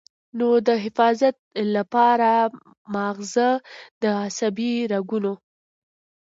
نو 0.37 0.47
د 0.67 0.69
حفاظت 0.83 1.35
له 1.73 1.83
پاره 1.93 2.33
مازغۀ 2.93 3.51
د 4.01 4.03
عصبي 4.23 4.73
رګونو 4.93 5.33